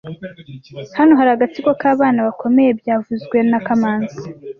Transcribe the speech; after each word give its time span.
Hano 0.97 1.11
hari 1.19 1.29
agatsiko 1.35 1.69
k'abana 1.81 2.19
bakomeye 2.27 2.69
byavuzwe 2.79 3.37
na 3.49 3.59
kamanzi 3.65 4.21